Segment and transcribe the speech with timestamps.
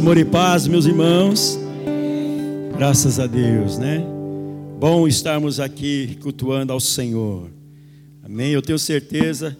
[0.00, 1.58] Amor e paz, meus irmãos.
[2.74, 4.02] Graças a Deus, né?
[4.78, 7.50] Bom estarmos aqui cultuando ao Senhor.
[8.24, 8.50] Amém.
[8.50, 9.54] Eu tenho certeza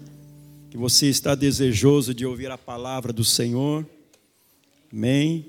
[0.71, 3.87] que você está desejoso de ouvir a palavra do Senhor.
[4.91, 5.45] Amém.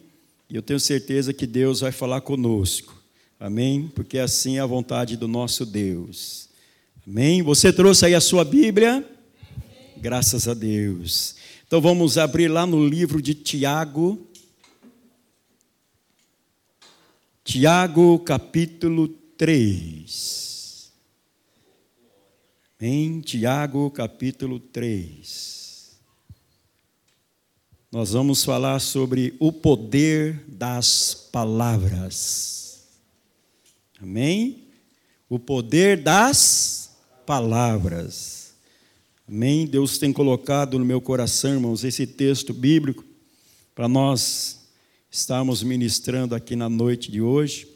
[0.49, 3.01] E eu tenho certeza que Deus vai falar conosco.
[3.39, 3.89] Amém.
[3.95, 6.49] Porque assim é a vontade do nosso Deus.
[7.07, 7.41] Amém.
[7.41, 9.09] Você trouxe aí a sua Bíblia?
[9.95, 11.35] Graças a Deus.
[11.65, 14.27] Então vamos abrir lá no livro de Tiago.
[17.43, 20.91] Tiago capítulo 3.
[22.79, 25.99] Em Tiago capítulo 3.
[27.91, 32.83] Nós vamos falar sobre o poder das palavras.
[33.99, 34.67] Amém?
[35.27, 36.91] O poder das
[37.25, 38.53] palavras.
[39.27, 39.65] Amém?
[39.65, 43.03] Deus tem colocado no meu coração, irmãos, esse texto bíblico
[43.73, 44.60] para nós
[45.13, 47.67] estamos ministrando aqui na noite de hoje.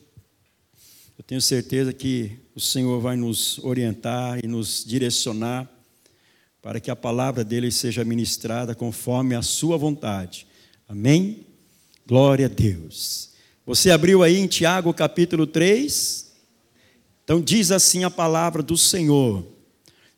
[1.18, 5.70] Eu tenho certeza que o Senhor vai nos orientar e nos direcionar
[6.62, 10.48] para que a palavra dele seja ministrada conforme a sua vontade.
[10.88, 11.46] Amém?
[12.08, 13.32] Glória a Deus.
[13.66, 16.32] Você abriu aí em Tiago capítulo 3?
[17.26, 19.46] Então diz assim a palavra do Senhor: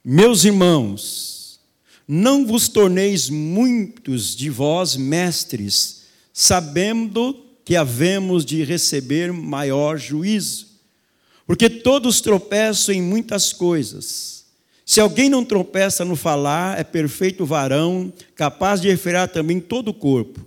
[0.06, 1.60] Meus irmãos,
[2.08, 5.98] não vos torneis muitos de vós mestres,
[6.40, 7.36] sabendo
[7.66, 10.68] que havemos de receber maior juízo.
[11.48, 14.46] Porque todos tropeçam em muitas coisas.
[14.86, 19.94] Se alguém não tropeça no falar, é perfeito varão, capaz de referir também todo o
[19.96, 20.46] corpo.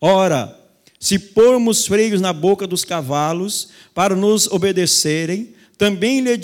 [0.00, 0.58] Ora,
[0.98, 6.34] se pormos freios na boca dos cavalos para nos obedecerem, também lhe,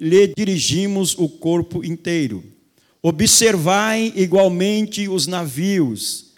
[0.00, 2.42] lhe dirigimos o corpo inteiro.
[3.00, 6.31] Observai igualmente os navios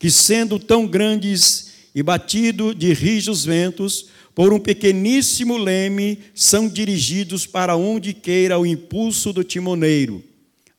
[0.00, 7.46] que sendo tão grandes e batido de rijos ventos, por um pequeníssimo leme, são dirigidos
[7.46, 10.24] para onde queira o impulso do timoneiro.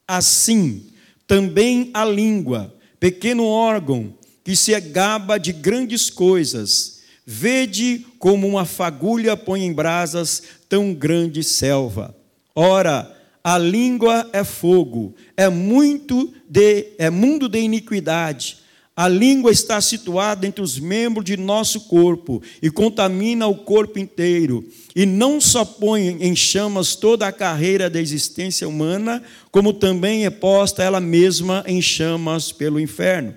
[0.08, 0.88] Assim,
[1.28, 9.38] também a língua, pequeno órgão, que se gaba de grandes coisas, vede como uma fagulha
[9.38, 12.16] põe em brasas tão grande selva.
[12.56, 18.61] Ora, a língua é fogo, é muito de é mundo de iniquidade.
[19.02, 24.64] A língua está situada entre os membros de nosso corpo e contamina o corpo inteiro,
[24.96, 30.30] e não só põe em chamas toda a carreira da existência humana, como também é
[30.30, 33.36] posta ela mesma em chamas pelo inferno.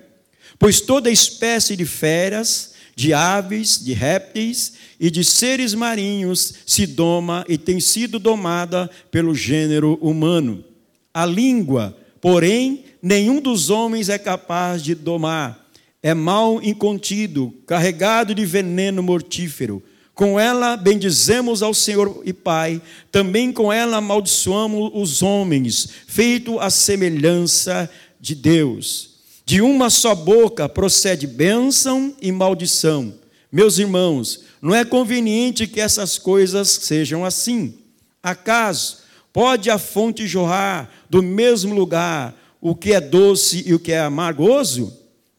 [0.59, 7.43] Pois toda espécie de feras, de aves, de répteis e de seres marinhos se doma
[7.49, 10.63] e tem sido domada pelo gênero humano.
[11.11, 15.63] A língua, porém, nenhum dos homens é capaz de domar.
[16.01, 19.83] É mal incontido, carregado de veneno mortífero.
[20.15, 26.71] Com ela bendizemos ao Senhor e Pai, também com ela amaldiçoamos os homens, feito a
[26.71, 27.87] semelhança
[28.19, 29.11] de Deus.
[29.45, 33.13] De uma só boca procede bênção e maldição.
[33.51, 37.75] Meus irmãos, não é conveniente que essas coisas sejam assim.
[38.23, 38.97] Acaso
[39.31, 42.33] pode a fonte jorrar do mesmo lugar
[42.67, 44.91] o que é doce e o que é amargoso?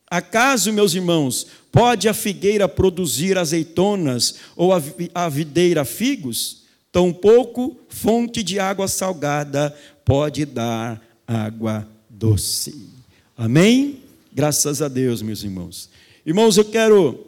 [0.09, 4.71] Acaso, meus irmãos, pode a figueira produzir azeitonas ou
[5.13, 6.63] a videira figos?
[6.93, 12.91] Tampouco fonte de água salgada pode dar água doce.
[13.37, 13.99] Amém?
[14.33, 15.91] Graças a Deus, meus irmãos.
[16.25, 17.27] Irmãos, eu quero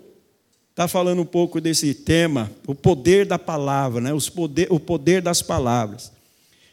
[0.71, 4.15] estar tá falando um pouco desse tema, o poder da palavra, né?
[4.15, 6.13] Os poder, o poder das palavras.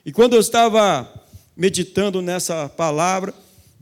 [0.05, 1.24] E quando eu estava
[1.55, 3.33] meditando nessa palavra,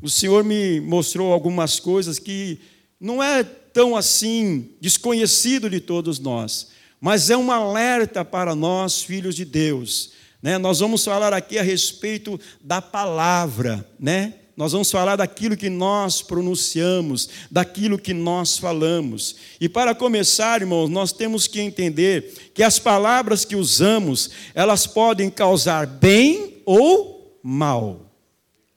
[0.01, 2.59] o Senhor me mostrou algumas coisas que
[2.99, 6.69] não é tão assim desconhecido de todos nós,
[7.01, 10.11] mas é um alerta para nós, filhos de Deus.
[10.41, 10.57] Né?
[10.57, 14.35] Nós vamos falar aqui a respeito da palavra, né?
[14.55, 19.35] Nós vamos falar daquilo que nós pronunciamos, daquilo que nós falamos.
[19.59, 25.31] E para começar, irmãos, nós temos que entender que as palavras que usamos, elas podem
[25.31, 27.12] causar bem ou
[27.43, 28.09] mal.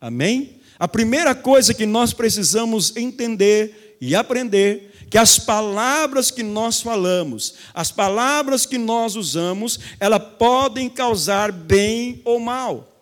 [0.00, 0.60] Amém?
[0.78, 7.54] A primeira coisa que nós precisamos entender e aprender que as palavras que nós falamos,
[7.72, 12.92] as palavras que nós usamos, elas podem causar bem ou mal.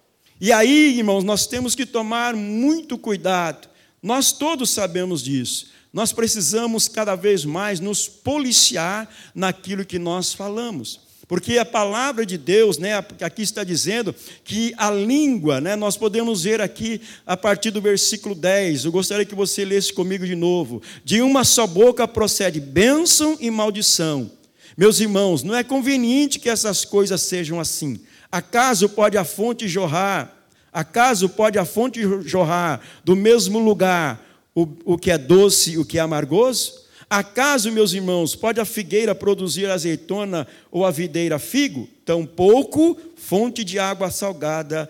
[0.40, 3.68] E aí, irmãos, nós temos que tomar muito cuidado.
[4.02, 5.72] Nós todos sabemos disso.
[5.92, 11.00] Nós precisamos cada vez mais nos policiar naquilo que nós falamos.
[11.34, 14.14] Porque a palavra de Deus, né, aqui está dizendo
[14.44, 18.84] que a língua, né, nós podemos ver aqui a partir do versículo 10.
[18.84, 20.80] Eu gostaria que você lesse comigo de novo.
[21.04, 24.30] De uma só boca procede bênção e maldição.
[24.76, 27.98] Meus irmãos, não é conveniente que essas coisas sejam assim.
[28.30, 30.32] Acaso pode a fonte jorrar?
[30.72, 35.84] Acaso pode a fonte jorrar do mesmo lugar o, o que é doce e o
[35.84, 36.83] que é amargoso?
[37.08, 41.88] Acaso, meus irmãos, pode a figueira produzir azeitona ou a videira figo?
[42.04, 44.88] Tampouco fonte de água salgada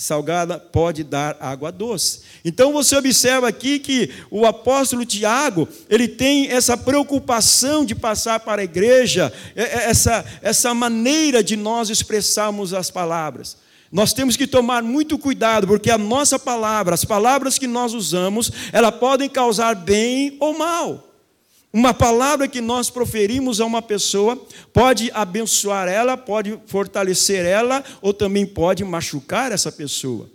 [0.00, 2.22] salgada pode dar água doce.
[2.42, 8.62] Então você observa aqui que o apóstolo Tiago, ele tem essa preocupação de passar para
[8.62, 13.58] a igreja, é, é, essa, essa maneira de nós expressarmos as palavras.
[13.90, 18.52] Nós temos que tomar muito cuidado, porque a nossa palavra, as palavras que nós usamos,
[18.72, 21.08] elas podem causar bem ou mal.
[21.72, 24.36] Uma palavra que nós proferimos a uma pessoa
[24.72, 30.30] pode abençoar ela, pode fortalecer ela, ou também pode machucar essa pessoa.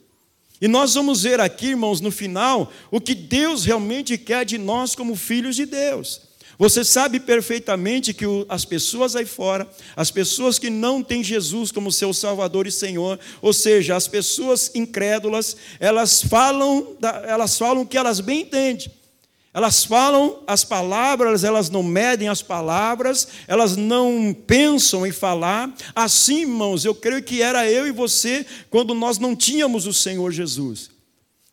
[0.61, 4.95] E nós vamos ver aqui, irmãos, no final, o que Deus realmente quer de nós
[4.95, 6.21] como filhos de Deus.
[6.57, 11.91] Você sabe perfeitamente que as pessoas aí fora, as pessoas que não têm Jesus como
[11.91, 16.95] seu Salvador e Senhor, ou seja, as pessoas incrédulas, elas falam,
[17.27, 18.91] elas falam que elas bem entendem.
[19.53, 25.73] Elas falam as palavras, elas não medem as palavras, elas não pensam em falar.
[25.95, 30.29] Assim, irmãos, eu creio que era eu e você quando nós não tínhamos o Senhor
[30.31, 30.91] Jesus.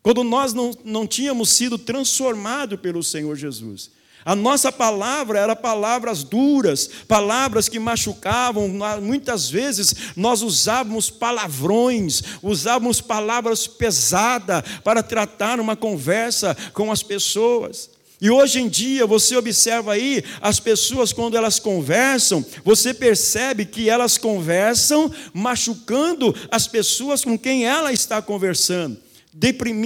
[0.02, 3.92] Quando nós não, não tínhamos sido transformados pelo Senhor Jesus.
[4.24, 8.68] A nossa palavra era palavras duras, palavras que machucavam.
[9.00, 17.90] Muitas vezes nós usávamos palavrões, usávamos palavras pesadas para tratar uma conversa com as pessoas.
[18.20, 23.90] E hoje em dia, você observa aí, as pessoas, quando elas conversam, você percebe que
[23.90, 29.01] elas conversam machucando as pessoas com quem ela está conversando.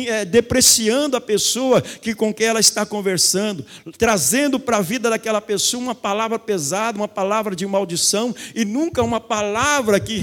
[0.09, 3.65] É, depreciando a pessoa que com quem ela está conversando,
[3.97, 9.05] trazendo para a vida daquela pessoa uma palavra pesada, uma palavra de maldição, e nunca
[9.05, 10.19] uma palavra que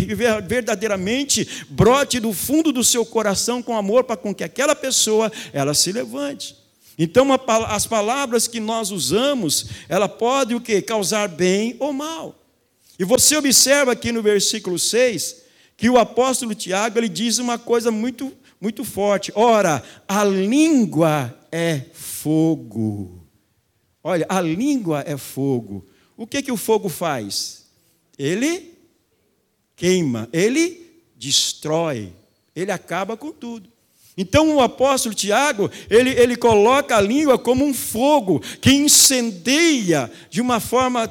[0.45, 5.73] verdadeiramente brote do fundo do seu coração com amor para com que aquela pessoa ela
[5.73, 6.57] se levante.
[6.99, 7.29] Então,
[7.69, 10.81] as palavras que nós usamos, ela pode o quê?
[10.81, 12.35] Causar bem ou mal.
[12.99, 15.43] E você observa aqui no versículo 6
[15.77, 18.31] que o apóstolo Tiago ele diz uma coisa muito
[18.63, 19.29] muito forte.
[19.35, 23.27] Ora, a língua é fogo.
[24.01, 25.85] Olha, a língua é fogo.
[26.15, 27.65] O que que o fogo faz?
[28.17, 28.73] Ele
[29.75, 32.13] queima, ele destrói,
[32.55, 33.69] ele acaba com tudo.
[34.15, 40.39] Então o apóstolo Tiago, ele, ele coloca a língua como um fogo que incendeia de
[40.39, 41.05] uma forma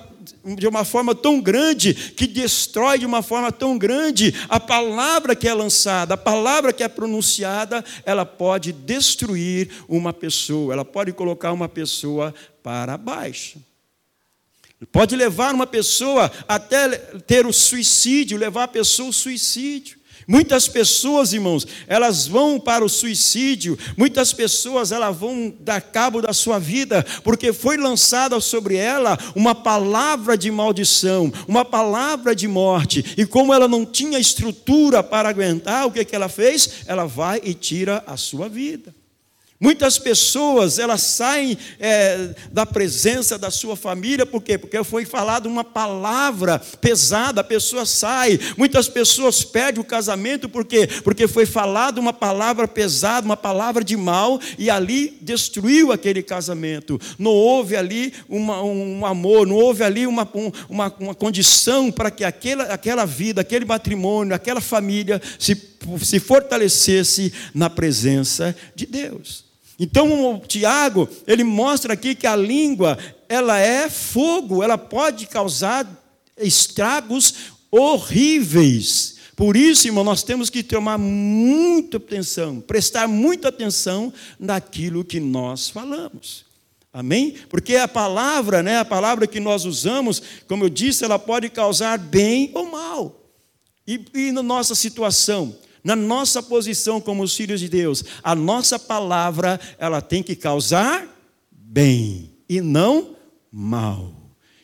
[0.56, 5.48] de uma forma tão grande, que destrói de uma forma tão grande, a palavra que
[5.48, 11.52] é lançada, a palavra que é pronunciada, ela pode destruir uma pessoa, ela pode colocar
[11.52, 13.58] uma pessoa para baixo.
[14.90, 16.88] Pode levar uma pessoa até
[17.26, 20.01] ter o suicídio, levar a pessoa ao suicídio.
[20.26, 26.32] Muitas pessoas, irmãos, elas vão para o suicídio, muitas pessoas elas vão dar cabo da
[26.32, 33.14] sua vida, porque foi lançada sobre ela uma palavra de maldição, uma palavra de morte,
[33.16, 36.82] e como ela não tinha estrutura para aguentar, o que, que ela fez?
[36.86, 38.94] Ela vai e tira a sua vida.
[39.62, 44.58] Muitas pessoas, elas saem é, da presença da sua família, por quê?
[44.58, 48.40] Porque foi falada uma palavra pesada, a pessoa sai.
[48.58, 50.88] Muitas pessoas perdem o casamento, por quê?
[51.04, 57.00] Porque foi falada uma palavra pesada, uma palavra de mal, e ali destruiu aquele casamento.
[57.16, 60.28] Não houve ali uma, um amor, não houve ali uma,
[60.68, 65.56] uma, uma condição para que aquela, aquela vida, aquele matrimônio, aquela família se,
[66.02, 69.51] se fortalecesse na presença de Deus.
[69.78, 72.98] Então, o Tiago, ele mostra aqui que a língua,
[73.28, 75.86] ela é fogo, ela pode causar
[76.36, 77.34] estragos
[77.70, 79.16] horríveis.
[79.34, 85.68] Por isso, irmão, nós temos que tomar muita atenção, prestar muita atenção naquilo que nós
[85.70, 86.44] falamos.
[86.92, 87.34] Amém?
[87.48, 91.98] Porque a palavra, né, a palavra que nós usamos, como eu disse, ela pode causar
[91.98, 93.18] bem ou mal.
[93.86, 98.78] E, e na nossa situação, na nossa posição como os filhos de Deus, a nossa
[98.78, 101.06] palavra, ela tem que causar
[101.50, 103.16] bem e não
[103.50, 104.22] mal.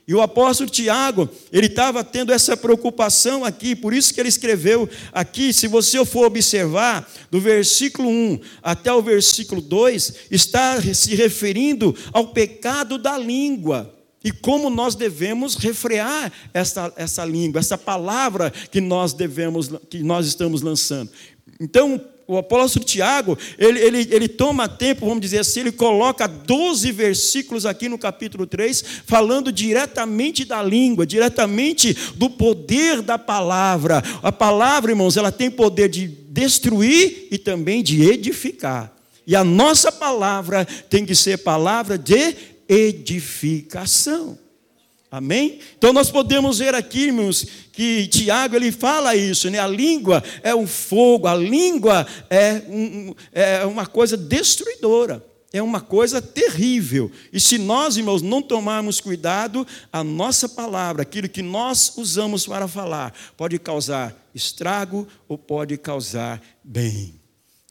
[0.09, 4.89] E o apóstolo Tiago, ele estava tendo essa preocupação aqui, por isso que ele escreveu
[5.13, 11.95] aqui, se você for observar, do versículo 1 até o versículo 2, está se referindo
[12.11, 13.98] ao pecado da língua.
[14.23, 20.27] E como nós devemos refrear essa, essa língua, essa palavra que nós devemos, que nós
[20.27, 21.11] estamos lançando.
[21.61, 26.93] Então, o apóstolo Tiago, ele, ele, ele toma tempo, vamos dizer assim, ele coloca 12
[26.93, 34.03] versículos aqui no capítulo 3, falando diretamente da língua, diretamente do poder da palavra.
[34.23, 38.93] A palavra, irmãos, ela tem poder de destruir e também de edificar.
[39.27, 42.37] E a nossa palavra tem que ser palavra de
[42.69, 44.39] edificação.
[45.11, 45.61] Amém?
[45.77, 49.59] Então nós podemos ver aqui, irmãos, que Tiago ele fala isso, né?
[49.59, 55.81] A língua é um fogo, a língua é, um, é uma coisa destruidora, é uma
[55.81, 57.11] coisa terrível.
[57.33, 62.69] E se nós, irmãos, não tomarmos cuidado, a nossa palavra, aquilo que nós usamos para
[62.69, 67.15] falar, pode causar estrago ou pode causar bem.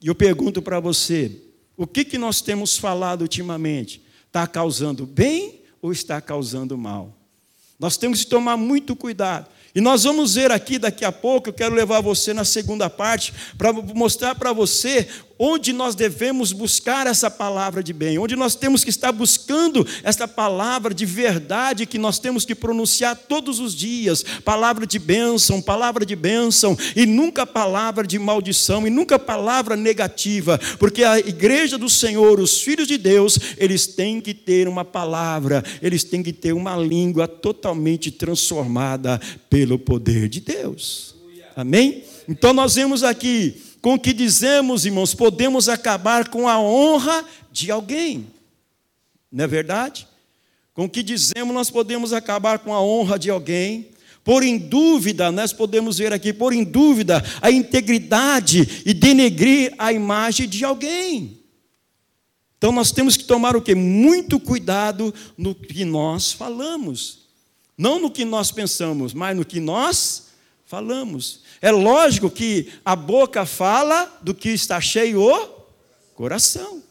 [0.01, 1.39] E eu pergunto para você,
[1.75, 4.06] o que, que nós temos falado ultimamente?
[4.37, 7.11] Está causando bem ou está causando mal?
[7.79, 9.47] Nós temos que tomar muito cuidado.
[9.73, 13.33] E nós vamos ver aqui daqui a pouco, eu quero levar você na segunda parte,
[13.57, 15.07] para mostrar para você
[15.39, 20.27] onde nós devemos buscar essa palavra de bem, onde nós temos que estar buscando essa
[20.27, 26.05] palavra de verdade que nós temos que pronunciar todos os dias, palavra de bênção, palavra
[26.05, 31.89] de bênção, e nunca palavra de maldição, e nunca palavra negativa, porque a igreja do
[31.89, 36.53] Senhor, os filhos de Deus, eles têm que ter uma palavra, eles têm que ter
[36.53, 41.15] uma língua totalmente transformada pelo poder de Deus.
[41.55, 42.03] Amém?
[42.27, 47.71] Então nós vemos aqui com o que dizemos, irmãos, podemos acabar com a honra de
[47.71, 48.27] alguém.
[49.31, 50.07] Não é verdade?
[50.73, 53.89] Com o que dizemos, nós podemos acabar com a honra de alguém.
[54.23, 59.93] Por em dúvida, nós podemos ver aqui, por em dúvida, a integridade e denegrir a
[59.93, 61.39] imagem de alguém.
[62.57, 63.73] Então nós temos que tomar o que?
[63.73, 67.27] Muito cuidado no que nós falamos.
[67.77, 70.26] Não no que nós pensamos, mas no que nós
[70.67, 71.39] falamos.
[71.61, 75.47] É lógico que a boca fala do que está cheio o
[76.13, 76.83] coração.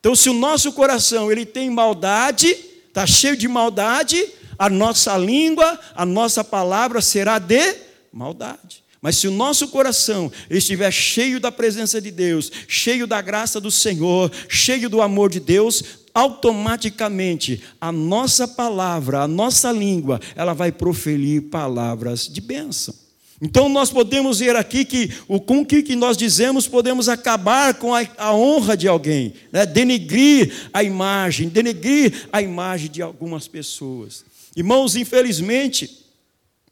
[0.00, 2.48] Então, se o nosso coração ele tem maldade,
[2.88, 7.76] está cheio de maldade, a nossa língua, a nossa palavra será de
[8.12, 8.84] maldade.
[9.00, 13.70] Mas se o nosso coração estiver cheio da presença de Deus, cheio da graça do
[13.70, 20.72] Senhor, cheio do amor de Deus, automaticamente a nossa palavra, a nossa língua, ela vai
[20.72, 22.94] proferir palavras de bênção.
[23.40, 28.04] Então nós podemos ver aqui que o com que nós dizemos podemos acabar com a,
[28.16, 29.64] a honra de alguém, né?
[29.64, 34.24] denegrir a imagem, denegrir a imagem de algumas pessoas.
[34.56, 36.07] Irmãos, infelizmente,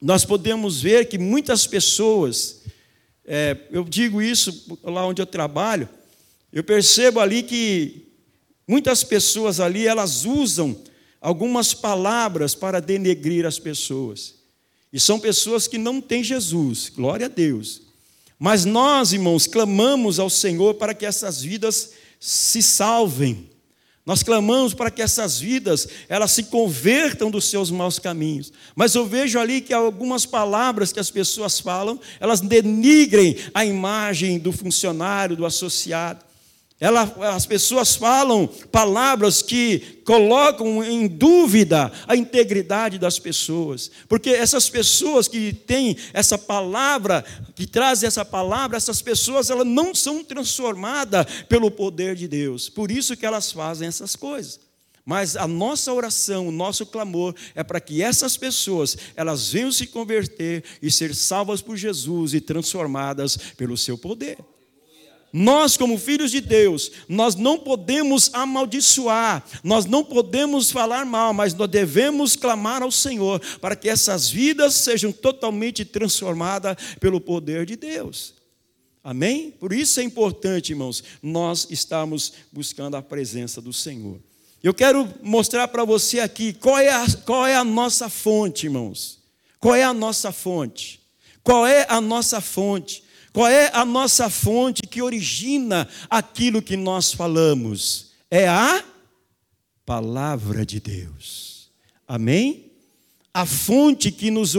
[0.00, 2.62] nós podemos ver que muitas pessoas,
[3.24, 5.88] é, eu digo isso lá onde eu trabalho,
[6.52, 8.08] eu percebo ali que
[8.66, 10.76] muitas pessoas ali elas usam
[11.20, 14.36] algumas palavras para denegrir as pessoas.
[14.92, 17.82] E são pessoas que não têm Jesus, glória a Deus.
[18.38, 23.50] Mas nós, irmãos, clamamos ao Senhor para que essas vidas se salvem.
[24.06, 28.52] Nós clamamos para que essas vidas elas se convertam dos seus maus caminhos.
[28.76, 34.38] Mas eu vejo ali que algumas palavras que as pessoas falam, elas denigrem a imagem
[34.38, 36.25] do funcionário, do associado.
[36.78, 37.04] Ela,
[37.34, 45.26] as pessoas falam palavras que colocam em dúvida a integridade das pessoas, porque essas pessoas
[45.26, 51.70] que têm essa palavra, que trazem essa palavra, essas pessoas elas não são transformadas pelo
[51.70, 54.60] poder de Deus, por isso que elas fazem essas coisas.
[55.02, 59.86] Mas a nossa oração, o nosso clamor é para que essas pessoas elas venham se
[59.86, 64.36] converter e ser salvas por Jesus e transformadas pelo seu poder.
[65.38, 71.52] Nós, como filhos de Deus, nós não podemos amaldiçoar, nós não podemos falar mal, mas
[71.52, 77.76] nós devemos clamar ao Senhor para que essas vidas sejam totalmente transformadas pelo poder de
[77.76, 78.32] Deus.
[79.04, 79.50] Amém?
[79.50, 84.18] Por isso é importante, irmãos, nós estamos buscando a presença do Senhor.
[84.62, 89.18] Eu quero mostrar para você aqui qual é, a, qual é a nossa fonte, irmãos.
[89.60, 90.98] Qual é a nossa fonte?
[91.42, 93.04] Qual é a nossa fonte?
[93.36, 98.12] Qual é a nossa fonte que origina aquilo que nós falamos?
[98.30, 98.82] É a
[99.84, 101.68] palavra de Deus.
[102.08, 102.72] Amém?
[103.34, 104.54] A fonte que nos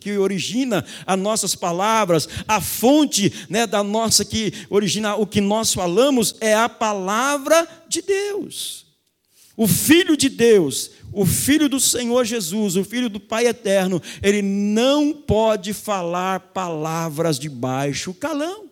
[0.00, 5.74] que origina as nossas palavras, a fonte né, da nossa que origina o que nós
[5.74, 8.86] falamos é a palavra de Deus.
[9.54, 14.42] O Filho de Deus, o Filho do Senhor Jesus, o Filho do Pai eterno, ele
[14.42, 18.68] não pode falar palavras de baixo calão.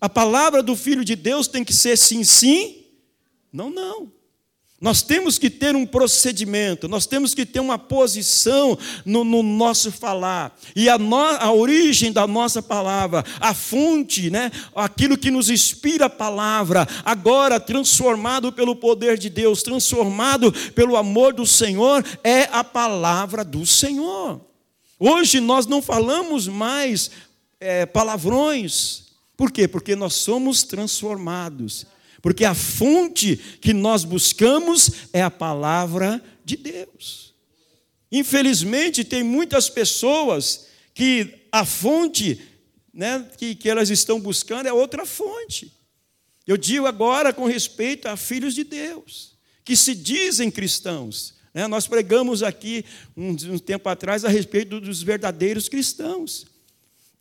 [0.00, 2.84] A palavra do Filho de Deus tem que ser sim, sim,
[3.52, 4.12] não, não.
[4.82, 9.92] Nós temos que ter um procedimento, nós temos que ter uma posição no, no nosso
[9.92, 10.58] falar.
[10.74, 16.06] E a, no, a, origem da nossa palavra, a fonte, né, aquilo que nos inspira
[16.06, 22.64] a palavra, agora transformado pelo poder de Deus, transformado pelo amor do Senhor, é a
[22.64, 24.40] palavra do Senhor.
[24.98, 27.08] Hoje nós não falamos mais
[27.60, 29.04] é, palavrões.
[29.36, 29.68] Por quê?
[29.68, 31.86] Porque nós somos transformados
[32.22, 37.34] porque a fonte que nós buscamos é a palavra de Deus.
[38.10, 42.40] Infelizmente, tem muitas pessoas que a fonte
[42.94, 45.72] né, que, que elas estão buscando é outra fonte.
[46.46, 51.34] Eu digo agora com respeito a filhos de Deus, que se dizem cristãos.
[51.52, 51.66] Né?
[51.66, 52.84] Nós pregamos aqui
[53.16, 56.46] um, um tempo atrás a respeito dos verdadeiros cristãos.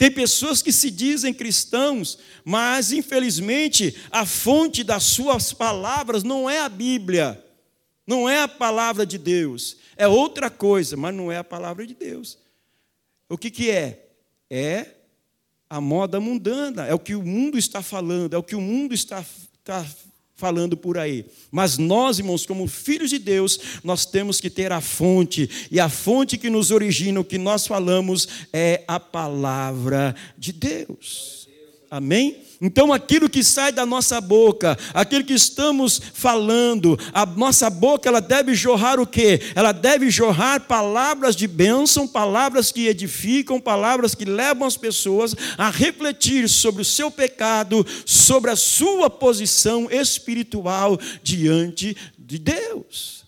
[0.01, 6.59] Tem pessoas que se dizem cristãos, mas infelizmente a fonte das suas palavras não é
[6.59, 7.45] a Bíblia,
[8.07, 11.93] não é a palavra de Deus, é outra coisa, mas não é a palavra de
[11.93, 12.39] Deus.
[13.29, 14.09] O que, que é?
[14.49, 14.87] É
[15.69, 18.95] a moda mundana, é o que o mundo está falando, é o que o mundo
[18.95, 19.23] está,
[19.59, 19.85] está
[20.41, 21.23] falando por aí.
[21.51, 25.87] Mas nós, irmãos, como filhos de Deus, nós temos que ter a fonte, e a
[25.87, 31.47] fonte que nos origina o que nós falamos é a palavra de Deus.
[31.91, 32.37] Amém?
[32.63, 38.21] Então, aquilo que sai da nossa boca, aquilo que estamos falando, a nossa boca, ela
[38.21, 39.41] deve jorrar o quê?
[39.55, 45.71] Ela deve jorrar palavras de bênção, palavras que edificam, palavras que levam as pessoas a
[45.71, 53.25] refletir sobre o seu pecado, sobre a sua posição espiritual diante de Deus.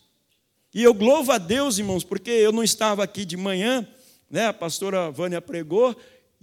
[0.71, 3.87] E eu louvo a Deus, irmãos, porque eu não estava aqui de manhã,
[4.29, 4.47] né?
[4.47, 5.95] A pastora Vânia pregou,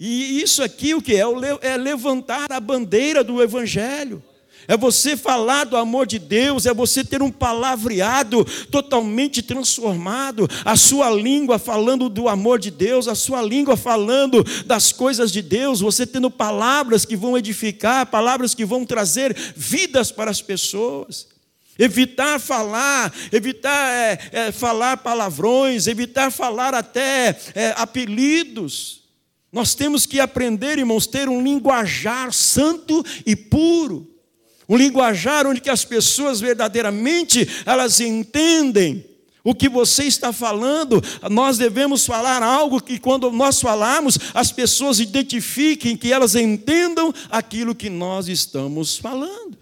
[0.03, 1.25] e isso aqui o que é?
[1.61, 4.23] É levantar a bandeira do Evangelho.
[4.67, 10.77] É você falar do amor de Deus, é você ter um palavreado totalmente transformado, a
[10.77, 15.81] sua língua falando do amor de Deus, a sua língua falando das coisas de Deus,
[15.81, 21.27] você tendo palavras que vão edificar, palavras que vão trazer vidas para as pessoas.
[21.79, 29.00] Evitar falar, evitar é, é, falar palavrões, evitar falar até é, apelidos.
[29.53, 34.09] Nós temos que aprender, irmãos, ter um linguajar santo e puro.
[34.69, 39.05] Um linguajar onde que as pessoas verdadeiramente elas entendem
[39.43, 41.03] o que você está falando.
[41.29, 47.75] Nós devemos falar algo que quando nós falarmos, as pessoas identifiquem, que elas entendam aquilo
[47.75, 49.59] que nós estamos falando.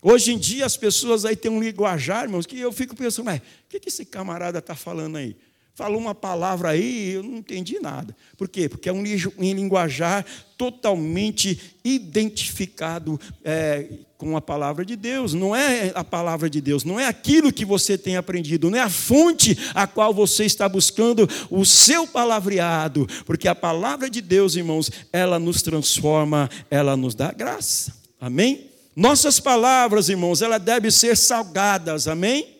[0.00, 3.38] Hoje em dia as pessoas aí têm um linguajar, irmãos, que eu fico pensando, mas
[3.38, 5.36] o que esse camarada está falando aí?
[5.74, 8.14] Falou uma palavra aí eu não entendi nada.
[8.36, 8.68] Por quê?
[8.68, 10.24] Porque é um linguajar
[10.58, 15.32] totalmente identificado é, com a palavra de Deus.
[15.32, 18.82] Não é a palavra de Deus, não é aquilo que você tem aprendido, não é
[18.82, 23.08] a fonte a qual você está buscando o seu palavreado.
[23.24, 27.94] Porque a palavra de Deus, irmãos, ela nos transforma, ela nos dá graça.
[28.20, 28.70] Amém?
[28.94, 32.06] Nossas palavras, irmãos, ela devem ser salgadas.
[32.06, 32.58] Amém?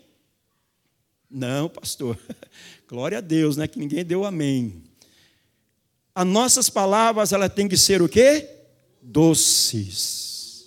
[1.31, 2.19] Não, pastor.
[2.93, 3.67] Glória a Deus, né?
[3.67, 4.83] Que ninguém deu amém.
[6.15, 8.47] As nossas palavras, ela tem que ser o quê?
[9.01, 10.67] Doces.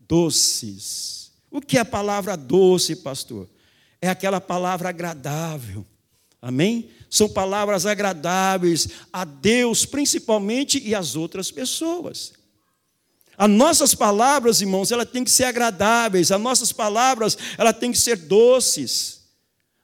[0.00, 1.30] Doces.
[1.50, 3.46] O que é a palavra doce, pastor?
[4.00, 5.84] É aquela palavra agradável.
[6.40, 6.88] Amém?
[7.10, 12.32] São palavras agradáveis a Deus, principalmente, e às outras pessoas.
[13.36, 17.98] As nossas palavras, irmãos, elas têm que ser agradáveis, as nossas palavras, elas têm que
[17.98, 19.17] ser doces.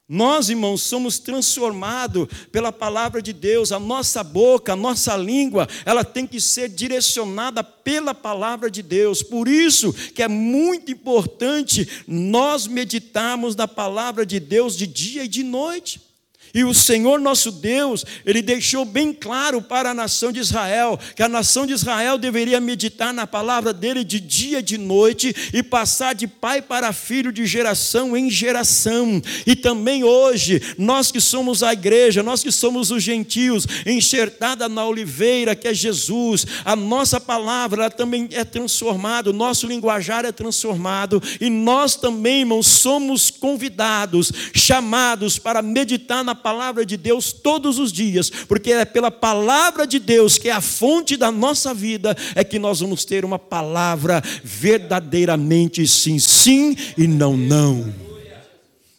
[0.07, 3.73] Nós, irmãos, somos transformados pela palavra de Deus.
[3.73, 9.23] A nossa boca, a nossa língua, ela tem que ser direcionada pela palavra de Deus.
[9.23, 15.29] Por isso que é muito importante nós meditarmos na palavra de Deus de dia e
[15.29, 16.14] de noite.
[16.55, 21.23] E o Senhor nosso Deus, ele deixou bem claro para a nação de Israel que
[21.23, 25.65] a nação de Israel deveria meditar na palavra dele de dia e de noite e
[25.65, 29.21] passar de pai para filho, de geração em geração.
[29.45, 34.87] E também hoje, nós que somos a igreja, nós que somos os gentios, enxertada na
[34.87, 41.21] oliveira que é Jesus, a nossa palavra também é transformada, o nosso linguajar é transformado
[41.41, 47.91] e nós também, irmãos, somos convidados, chamados para meditar na palavra de Deus todos os
[47.91, 52.45] dias, porque é pela palavra de Deus, que é a fonte da nossa vida, é
[52.45, 57.95] que nós vamos ter uma palavra verdadeiramente sim, sim e não, não.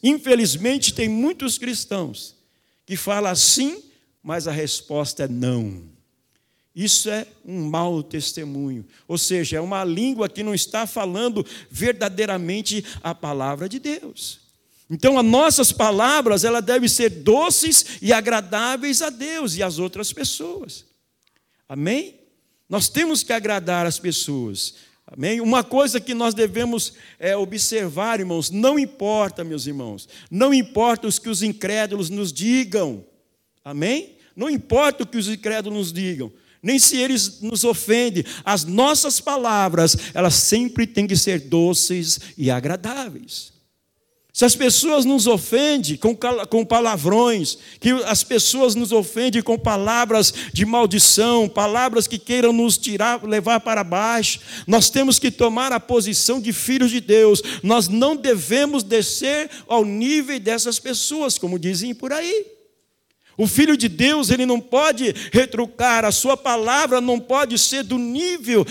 [0.02, 2.36] Infelizmente, tem muitos cristãos
[2.84, 3.78] que falam sim,
[4.24, 5.84] mas a resposta é não.
[6.76, 12.84] Isso é um mau testemunho, ou seja, é uma língua que não está falando verdadeiramente
[13.04, 14.45] a palavra de Deus.
[14.90, 20.14] Então, as nossas palavras, ela devem ser doces e agradáveis a Deus e às outras
[20.14, 20.86] pessoas.
[21.68, 22.20] Amém?
[22.70, 24.76] Nós temos que agradar as pessoas.
[25.08, 25.42] Amém?
[25.42, 31.20] Uma coisa que nós devemos é, observar, irmãos, não importa, meus irmãos, não importa os
[31.20, 33.06] que os incrédulos nos digam.
[33.64, 34.18] Amém?
[34.36, 39.22] Não importa o que os incrédulos nos digam, nem se eles nos ofendem, as nossas
[39.22, 43.55] palavras, elas sempre têm que ser doces e agradáveis.
[44.36, 46.14] Se as pessoas nos ofendem com,
[46.50, 52.78] com palavrões, que as pessoas nos ofendem com palavras de maldição, palavras que queiram nos
[52.78, 57.42] tirar, levar para baixo, nós temos que tomar a posição de filhos de Deus.
[57.64, 62.46] Nós não devemos descer ao nível dessas pessoas, como dizem por aí.
[63.38, 67.98] O filho de Deus, ele não pode retrucar, a sua palavra não pode ser do
[67.98, 68.66] nível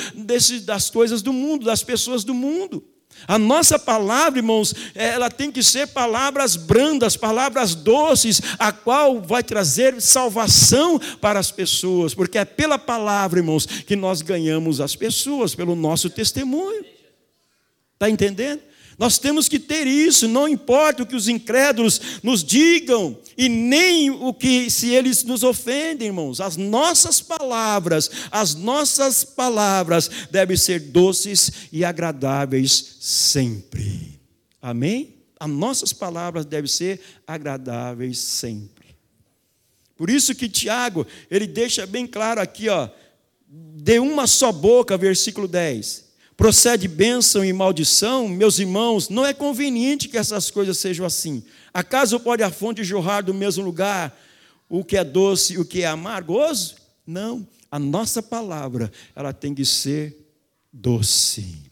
[0.67, 2.85] das coisas do mundo, das pessoas do mundo.
[3.27, 9.43] A nossa palavra, irmãos, ela tem que ser palavras brandas, palavras doces, a qual vai
[9.43, 15.55] trazer salvação para as pessoas, porque é pela palavra, irmãos, que nós ganhamos as pessoas,
[15.55, 16.85] pelo nosso testemunho.
[17.95, 18.61] Está entendendo?
[18.99, 24.11] Nós temos que ter isso, não importa o que os incrédulos nos digam, e nem
[24.11, 26.41] o que se eles nos ofendem, irmãos.
[26.41, 34.21] As nossas palavras, as nossas palavras devem ser doces e agradáveis sempre.
[34.63, 35.15] Amém?
[35.39, 38.85] As nossas palavras devem ser agradáveis sempre.
[39.97, 42.89] Por isso que Tiago, ele deixa bem claro aqui, ó,
[43.49, 46.04] de uma só boca, versículo 10
[46.37, 51.45] procede bênção e maldição, meus irmãos, não é conveniente que essas coisas sejam assim.
[51.73, 54.17] Acaso pode a fonte jorrar do mesmo lugar
[54.69, 56.77] o que é doce e o que é amargoso?
[57.07, 57.47] Não.
[57.71, 60.17] A nossa palavra, ela tem que ser
[60.73, 61.64] doce.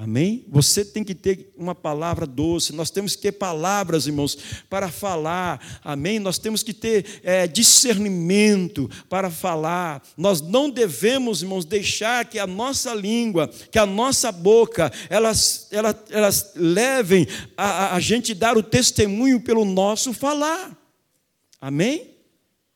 [0.00, 0.44] Amém?
[0.46, 4.38] Você tem que ter uma palavra doce, nós temos que ter palavras, irmãos,
[4.70, 6.20] para falar, amém?
[6.20, 12.46] Nós temos que ter é, discernimento para falar, nós não devemos, irmãos, deixar que a
[12.46, 18.62] nossa língua, que a nossa boca, elas, elas, elas levem a, a gente dar o
[18.62, 20.78] testemunho pelo nosso falar,
[21.60, 22.14] amém?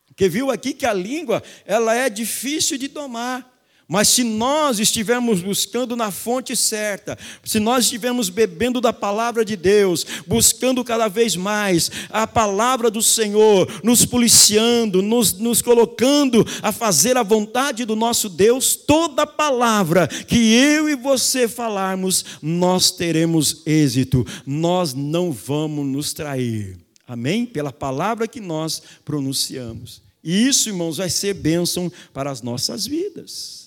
[0.06, 3.51] Porque viu aqui que a língua, ela é difícil de domar,
[3.92, 9.54] mas se nós estivermos buscando na fonte certa, se nós estivermos bebendo da palavra de
[9.54, 16.72] Deus, buscando cada vez mais a palavra do Senhor, nos policiando, nos, nos colocando a
[16.72, 23.60] fazer a vontade do nosso Deus, toda palavra que eu e você falarmos, nós teremos
[23.66, 26.78] êxito, nós não vamos nos trair.
[27.06, 27.44] Amém?
[27.44, 30.00] Pela palavra que nós pronunciamos.
[30.24, 33.61] E isso, irmãos, vai ser bênção para as nossas vidas.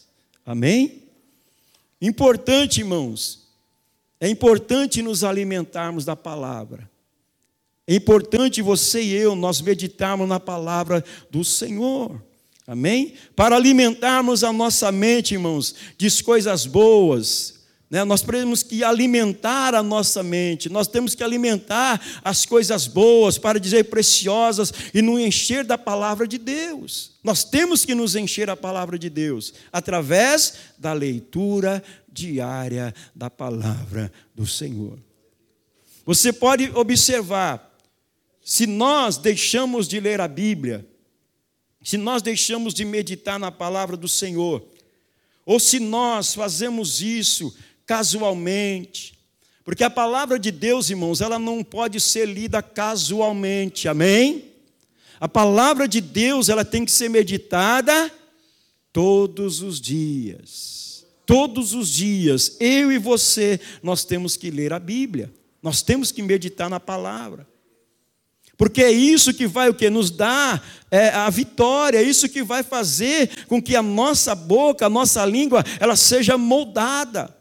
[0.45, 1.03] Amém?
[2.01, 3.47] Importante, irmãos,
[4.19, 6.89] é importante nos alimentarmos da palavra.
[7.88, 12.21] É importante você e eu nós meditarmos na palavra do Senhor.
[12.67, 13.13] Amém?
[13.36, 17.55] Para alimentarmos a nossa mente, irmãos, de coisas boas,
[17.89, 18.04] né?
[18.04, 23.60] Nós temos que alimentar a nossa mente, nós temos que alimentar as coisas boas, para
[23.60, 27.13] dizer preciosas, e nos encher da palavra de Deus.
[27.24, 34.12] Nós temos que nos encher a palavra de Deus, através da leitura diária da palavra
[34.34, 34.98] do Senhor.
[36.06, 37.76] Você pode observar,
[38.43, 40.88] se nós deixamos de ler a Bíblia,
[41.84, 44.63] se nós deixamos de meditar na palavra do Senhor,
[45.45, 49.17] ou se nós fazemos isso casualmente.
[49.63, 54.52] Porque a palavra de Deus, irmãos, ela não pode ser lida casualmente, amém?
[55.19, 58.12] A palavra de Deus, ela tem que ser meditada
[58.93, 61.06] todos os dias.
[61.26, 65.34] Todos os dias, eu e você, nós temos que ler a Bíblia.
[65.63, 67.48] Nós temos que meditar na palavra.
[68.56, 72.43] Porque é isso que vai o que nos dá é, a vitória, é isso que
[72.43, 77.35] vai fazer com que a nossa boca, a nossa língua, ela seja moldada.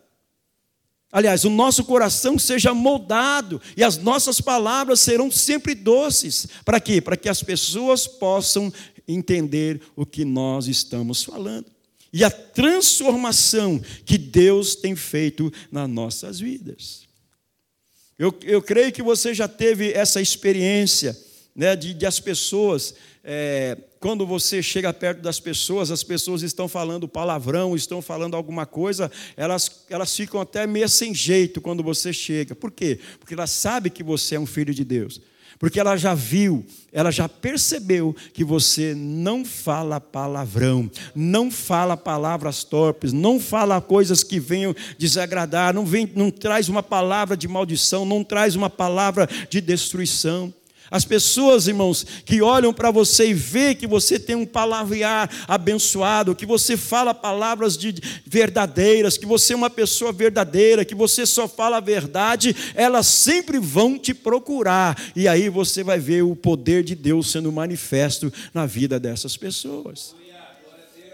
[1.14, 6.48] Aliás, o nosso coração seja moldado e as nossas palavras serão sempre doces.
[6.64, 7.00] Para quê?
[7.00, 8.72] Para que as pessoas possam
[9.06, 11.66] entender o que nós estamos falando.
[12.12, 17.04] E a transformação que Deus tem feito nas nossas vidas.
[18.18, 21.16] Eu, eu creio que você já teve essa experiência
[21.54, 26.68] né, de, de as pessoas é, quando você chega perto das pessoas, as pessoas estão
[26.68, 32.12] falando palavrão, estão falando alguma coisa, elas, elas ficam até meio sem jeito quando você
[32.12, 32.54] chega.
[32.54, 33.00] Por quê?
[33.18, 35.22] Porque elas sabem que você é um filho de Deus.
[35.58, 42.62] porque ela já viu, ela já percebeu que você não fala palavrão, não fala palavras
[42.62, 48.04] torpes, não fala coisas que venham desagradar, não, vem, não traz uma palavra de maldição,
[48.04, 50.52] não traz uma palavra de destruição.
[50.94, 56.36] As pessoas, irmãos, que olham para você e vê que você tem um palavrear abençoado,
[56.36, 61.48] que você fala palavras de verdadeiras, que você é uma pessoa verdadeira, que você só
[61.48, 64.96] fala a verdade, elas sempre vão te procurar.
[65.16, 70.14] E aí você vai ver o poder de Deus sendo manifesto na vida dessas pessoas.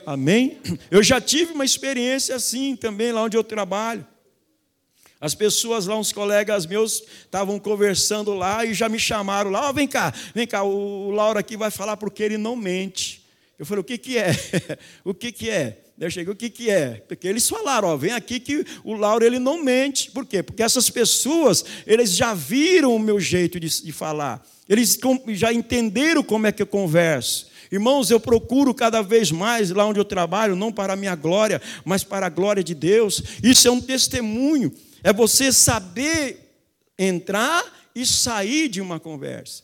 [0.04, 0.58] Amém?
[0.90, 4.06] Eu já tive uma experiência assim também lá onde eu trabalho.
[5.20, 9.72] As pessoas lá, uns colegas meus, estavam conversando lá e já me chamaram lá, oh,
[9.72, 13.20] vem cá, vem cá, o Lauro aqui vai falar porque ele não mente.
[13.58, 14.30] Eu falei, o que, que é?
[15.04, 15.82] o que, que é?
[16.00, 17.04] Eu cheguei, o que, que é?
[17.06, 20.10] Porque eles falaram, ó, vem aqui que o Lauro ele não mente.
[20.10, 20.42] Por quê?
[20.42, 24.42] Porque essas pessoas, eles já viram o meu jeito de, de falar.
[24.66, 24.98] Eles
[25.34, 27.50] já entenderam como é que eu converso.
[27.70, 31.60] Irmãos, eu procuro cada vez mais lá onde eu trabalho, não para a minha glória,
[31.84, 33.22] mas para a glória de Deus.
[33.42, 34.72] Isso é um testemunho.
[35.02, 36.50] É você saber
[36.98, 39.62] entrar e sair de uma conversa.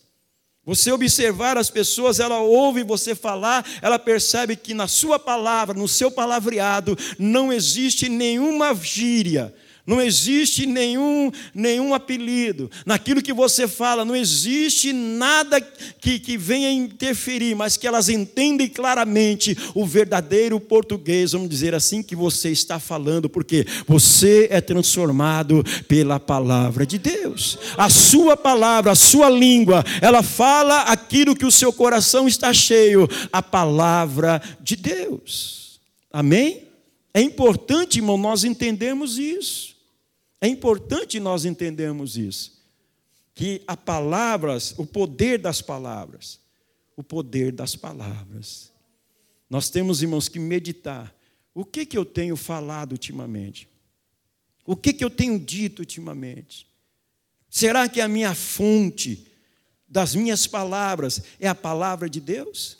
[0.65, 5.87] Você observar as pessoas, ela ouve você falar, ela percebe que na sua palavra, no
[5.87, 9.55] seu palavreado, não existe nenhuma gíria,
[9.87, 12.69] não existe nenhum, nenhum apelido.
[12.85, 18.69] Naquilo que você fala, não existe nada que, que venha interferir, mas que elas entendem
[18.69, 25.63] claramente o verdadeiro português, vamos dizer assim, que você está falando, porque você é transformado
[25.87, 27.57] pela palavra de Deus.
[27.77, 33.09] A sua palavra, a sua língua, ela fala aquilo que o seu coração está cheio,
[33.33, 35.79] a palavra de Deus.
[36.13, 36.65] Amém?
[37.15, 39.76] É importante, irmão, nós entendermos isso.
[40.41, 42.65] É importante nós entendermos isso.
[43.35, 46.41] Que a palavras, o poder das palavras,
[46.97, 48.73] o poder das palavras.
[49.49, 51.15] Nós temos, irmãos, que meditar.
[51.55, 53.69] O que, que eu tenho falado ultimamente?
[54.65, 56.67] O que, que eu tenho dito ultimamente?
[57.49, 59.27] Será que a minha fonte
[59.89, 62.77] das minhas palavras é a palavra de Deus?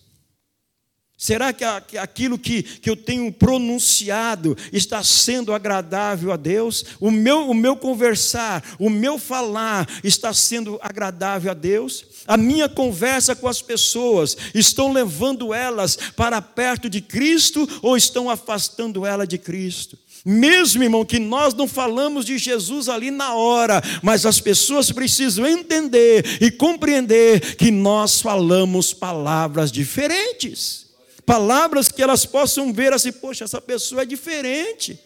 [1.19, 1.65] Será que
[1.97, 6.85] aquilo que, que eu tenho pronunciado está sendo agradável a Deus?
[7.01, 12.05] O meu, o meu conversar, o meu falar está sendo agradável a Deus?
[12.27, 18.29] A minha conversa com as pessoas estão levando elas para perto de Cristo ou estão
[18.29, 19.99] afastando ela de Cristo?
[20.23, 25.47] Mesmo, irmão, que nós não falamos de Jesus ali na hora, mas as pessoas precisam
[25.47, 30.86] entender e compreender que nós falamos palavras diferentes
[31.27, 34.99] palavras que elas possam ver assim, poxa, essa pessoa é diferente.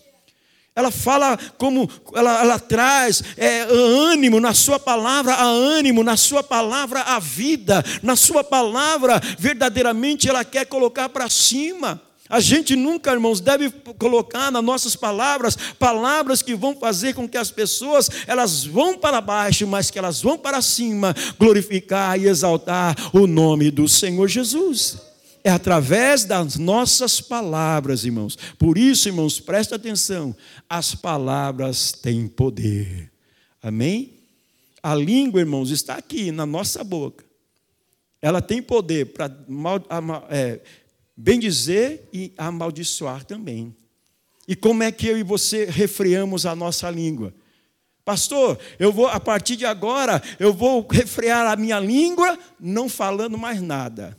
[0.76, 6.42] Ela fala como ela, ela traz é, ânimo na sua palavra, a ânimo na sua
[6.42, 12.00] palavra, a vida, na sua palavra, verdadeiramente ela quer colocar para cima.
[12.28, 17.36] A gente nunca, irmãos, deve colocar nas nossas palavras palavras que vão fazer com que
[17.36, 22.94] as pessoas elas vão para baixo, mas que elas vão para cima, glorificar e exaltar
[23.12, 25.09] o nome do Senhor Jesus.
[25.42, 28.36] É através das nossas palavras, irmãos.
[28.58, 30.36] Por isso, irmãos, presta atenção:
[30.68, 33.10] as palavras têm poder.
[33.62, 34.18] Amém?
[34.82, 37.24] A língua, irmãos, está aqui na nossa boca.
[38.22, 39.30] Ela tem poder para
[40.28, 40.60] é,
[41.16, 43.74] bem dizer e amaldiçoar também.
[44.46, 47.32] E como é que eu e você refreamos a nossa língua?
[48.04, 53.38] Pastor, eu vou, a partir de agora, eu vou refrear a minha língua não falando
[53.38, 54.18] mais nada.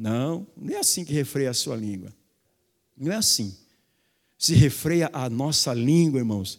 [0.00, 2.10] Não, não é assim que refreia a sua língua.
[2.96, 3.54] Não é assim.
[4.38, 6.58] Se refreia a nossa língua, irmãos,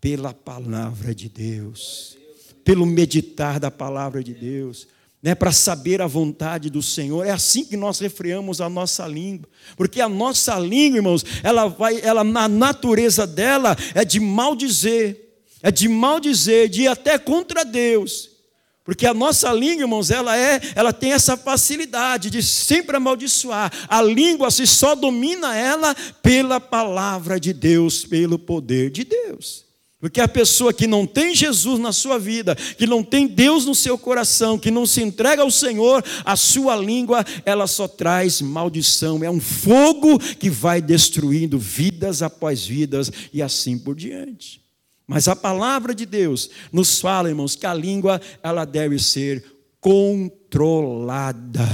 [0.00, 2.18] pela palavra de Deus,
[2.64, 4.88] pelo meditar da palavra de Deus,
[5.22, 7.24] né, para saber a vontade do Senhor.
[7.24, 12.00] É assim que nós refreamos a nossa língua, porque a nossa língua, irmãos, ela vai,
[12.00, 15.30] ela na natureza dela é de maldizer,
[15.62, 18.29] é de maldizer, de ir até contra Deus.
[18.84, 23.70] Porque a nossa língua, irmãos, ela é, ela tem essa facilidade de sempre amaldiçoar.
[23.88, 29.70] A língua se só domina ela pela palavra de Deus, pelo poder de Deus.
[30.00, 33.74] Porque a pessoa que não tem Jesus na sua vida, que não tem Deus no
[33.74, 39.22] seu coração, que não se entrega ao Senhor, a sua língua, ela só traz maldição.
[39.22, 44.69] É um fogo que vai destruindo vidas após vidas e assim por diante.
[45.10, 49.44] Mas a palavra de Deus nos fala, irmãos, que a língua ela deve ser
[49.80, 51.66] controlada.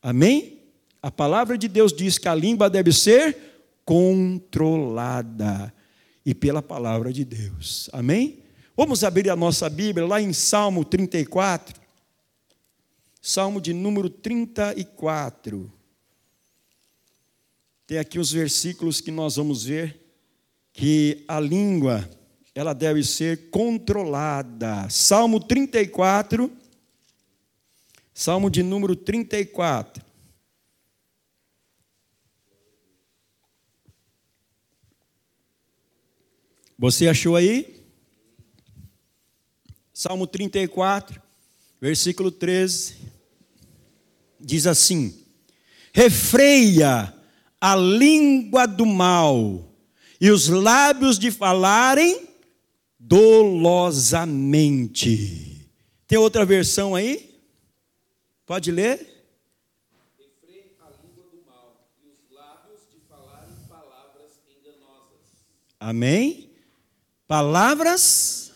[0.00, 0.62] Amém?
[1.02, 3.36] A palavra de Deus diz que a língua deve ser
[3.84, 5.74] controlada
[6.24, 7.90] e pela palavra de Deus.
[7.92, 8.44] Amém?
[8.76, 11.74] Vamos abrir a nossa Bíblia lá em Salmo 34.
[13.20, 15.72] Salmo de número 34.
[17.84, 20.00] Tem aqui os versículos que nós vamos ver
[20.72, 22.08] que a língua
[22.54, 24.88] ela deve ser controlada.
[24.88, 26.50] Salmo 34,
[28.12, 30.04] Salmo de número 34.
[36.78, 37.82] Você achou aí?
[39.92, 41.20] Salmo 34,
[41.80, 42.96] versículo 13,
[44.38, 45.24] diz assim:
[45.92, 47.14] Refreia
[47.60, 49.72] a língua do mal
[50.20, 52.33] e os lábios de falarem
[53.06, 55.68] dolosamente.
[56.06, 57.34] Tem outra versão aí?
[58.46, 59.10] Pode ler?
[65.78, 66.50] Amém?
[67.28, 68.52] Palavras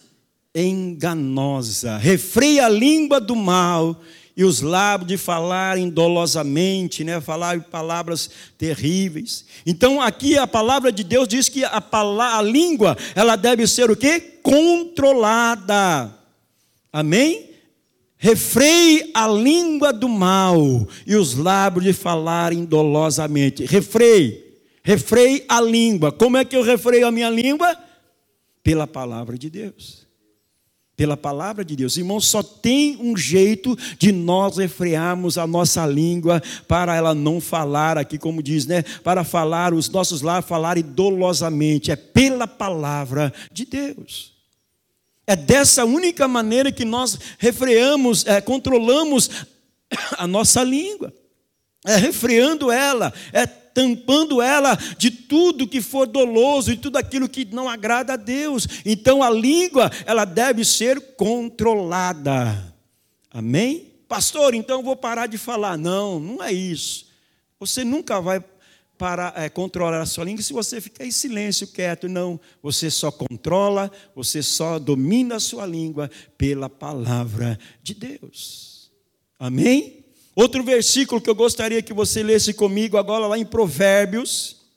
[0.55, 2.01] enganosas.
[2.01, 4.01] Refreia a língua do mal
[4.39, 7.21] e os lábios de falarem dolosamente, né?
[7.21, 9.45] falar palavras terríveis.
[9.67, 13.91] Então aqui a palavra de Deus diz que a, palavra, a língua, ela deve ser
[13.91, 14.21] o quê?
[14.41, 16.15] Controlada.
[16.93, 17.51] Amém?
[18.17, 23.67] Refreie a língua do mal e os lábios de falarem dolosamente.
[23.67, 24.41] Refreie,
[24.85, 26.13] refreie a língua.
[26.13, 27.77] Como é que eu refreio a minha língua?
[28.63, 30.08] Pela palavra de Deus
[30.99, 31.97] pela palavra de Deus.
[31.97, 37.97] Irmãos, só tem um jeito de nós refrearmos a nossa língua para ela não falar
[37.97, 38.83] aqui, como diz, né?
[39.05, 41.93] Para falar, os nossos lábios falarem dolosamente.
[41.93, 44.33] É pela palavra de Deus.
[45.25, 49.31] É dessa única maneira que nós refreamos, é, controlamos
[50.19, 51.15] a nossa língua.
[51.89, 57.47] É refreando ela, é tampando ela de tudo que for doloso e tudo aquilo que
[57.47, 58.67] não agrada a Deus.
[58.85, 62.75] Então a língua, ela deve ser controlada.
[63.31, 63.87] Amém?
[64.07, 65.79] Pastor, então eu vou parar de falar.
[65.79, 67.07] Não, não é isso.
[67.59, 68.45] Você nunca vai
[68.99, 72.07] para é, controlar a sua língua se você ficar em silêncio, quieto.
[72.07, 78.91] Não, você só controla, você só domina a sua língua pela palavra de Deus.
[79.39, 79.98] Amém?
[80.39, 84.69] Outro versículo que eu gostaria que você lesse comigo agora, lá em Provérbios,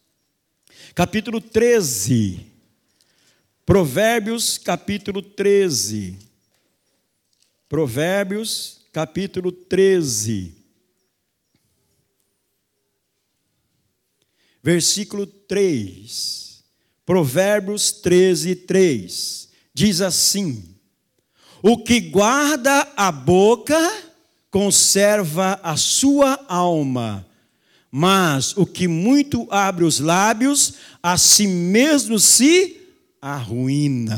[0.95, 2.47] capítulo 13.
[3.63, 6.17] Provérbios, capítulo 13.
[7.69, 10.55] Provérbios, capítulo 13.
[14.63, 16.63] Versículo 3.
[17.05, 19.49] Provérbios 13, 3.
[19.71, 20.75] Diz assim:
[21.61, 24.10] O que guarda a boca
[24.51, 27.25] conserva a sua alma,
[27.89, 32.77] mas o que muito abre os lábios, a si mesmo se
[33.21, 34.15] arruína.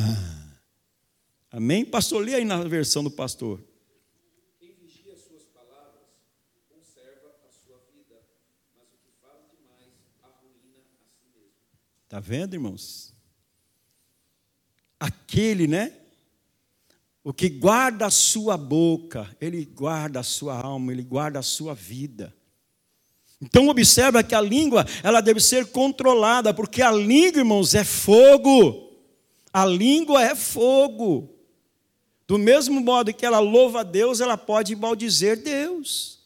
[1.51, 1.85] Amém?
[1.85, 3.63] Pastor, lê aí na versão do pastor.
[4.59, 6.01] Quem vigia as suas palavras
[6.67, 8.19] conserva a sua vida,
[8.75, 9.91] mas o que fala demais
[10.23, 11.53] arruína a si mesmo.
[12.05, 13.13] Está vendo, irmãos?
[14.99, 16.02] Aquele, né?
[17.23, 21.73] O que guarda a sua boca, ele guarda a sua alma, ele guarda a sua
[21.73, 22.36] vida.
[23.41, 28.91] Então observa que a língua, ela deve ser controlada, porque a língua, irmãos, é fogo.
[29.53, 31.29] A língua é fogo.
[32.27, 36.19] Do mesmo modo que ela louva a Deus, ela pode maldizer Deus.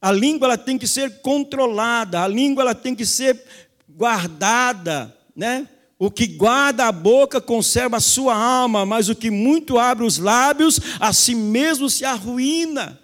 [0.00, 3.42] A língua ela tem que ser controlada, a língua ela tem que ser
[3.88, 5.68] guardada, né?
[6.04, 10.18] O que guarda a boca conserva a sua alma, mas o que muito abre os
[10.18, 13.00] lábios, a si mesmo se arruína.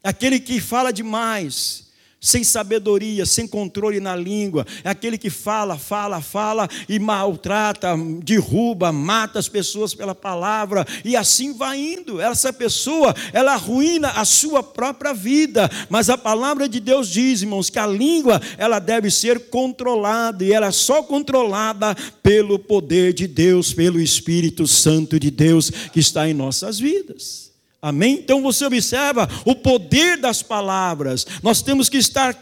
[0.00, 1.85] Aquele que fala demais,
[2.20, 8.90] sem sabedoria, sem controle na língua, é aquele que fala, fala, fala e maltrata, derruba,
[8.90, 12.20] mata as pessoas pela palavra e assim vai indo.
[12.20, 17.70] Essa pessoa, ela arruína a sua própria vida, mas a palavra de Deus diz, irmãos,
[17.70, 23.26] que a língua, ela deve ser controlada e ela é só controlada pelo poder de
[23.26, 27.55] Deus, pelo Espírito Santo de Deus que está em nossas vidas.
[27.80, 28.14] Amém?
[28.14, 31.26] Então você observa o poder das palavras.
[31.42, 32.34] Nós temos que estar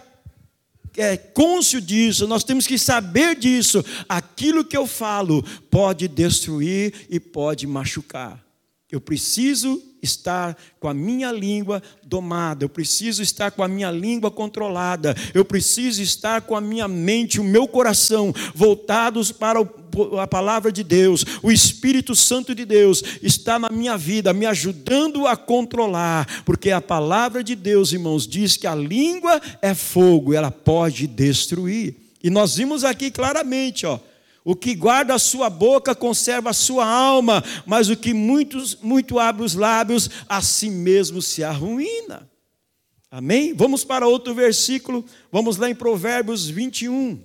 [0.96, 3.84] é, cônscio disso, nós temos que saber disso.
[4.08, 8.43] Aquilo que eu falo pode destruir e pode machucar.
[8.92, 14.30] Eu preciso estar com a minha língua domada, eu preciso estar com a minha língua
[14.30, 19.58] controlada, eu preciso estar com a minha mente, o meu coração voltados para
[20.20, 21.24] a palavra de Deus.
[21.42, 26.80] O Espírito Santo de Deus está na minha vida, me ajudando a controlar, porque a
[26.80, 31.96] palavra de Deus, irmãos, diz que a língua é fogo, ela pode destruir.
[32.22, 33.98] E nós vimos aqui claramente, ó,
[34.44, 39.42] O que guarda a sua boca conserva a sua alma, mas o que muito abre
[39.42, 42.30] os lábios, a si mesmo se arruína.
[43.10, 43.54] Amém?
[43.54, 47.22] Vamos para outro versículo, vamos lá em Provérbios 21.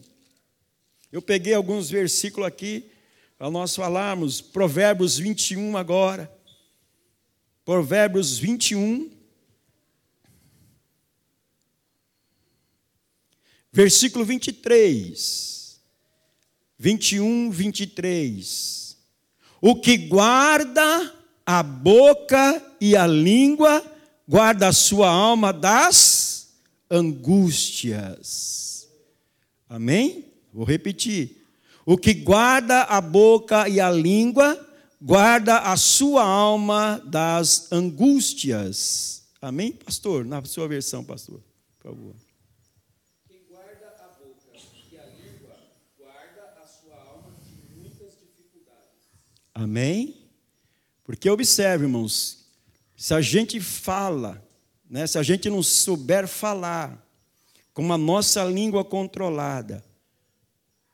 [1.11, 2.86] Eu peguei alguns versículos aqui
[3.38, 4.39] para nós falarmos.
[4.39, 6.32] Provérbios 21 agora.
[7.65, 9.09] Provérbios 21.
[13.74, 15.59] Versículo 23.
[16.80, 18.97] 21, 23.
[19.61, 21.13] O que guarda
[21.45, 23.84] a boca e a língua,
[24.27, 26.49] guarda a sua alma das
[26.89, 28.88] angústias.
[29.67, 30.25] Amém?
[30.53, 31.45] Vou repetir.
[31.86, 34.67] O que guarda a boca e a língua,
[35.01, 39.23] guarda a sua alma das angústias.
[39.41, 40.25] Amém, pastor?
[40.25, 41.41] Na sua versão, pastor,
[41.80, 42.15] por favor.
[43.27, 44.51] Quem guarda a boca
[44.91, 45.55] e a língua,
[45.97, 49.07] guarda a sua alma de muitas dificuldades.
[49.54, 50.16] Amém?
[51.04, 52.45] Porque observe, irmãos,
[52.95, 54.45] se a gente fala,
[54.89, 57.06] né, se a gente não souber falar,
[57.74, 59.84] com a nossa língua controlada,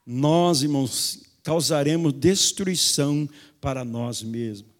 [0.06, 3.28] nós, irmãos, causaremos destruição
[3.60, 4.72] para nós mesmos.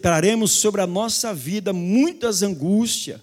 [0.00, 3.20] Traremos sobre a nossa vida muitas angústias,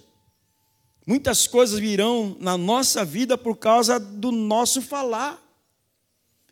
[1.04, 5.42] muitas coisas virão na nossa vida por causa do nosso falar.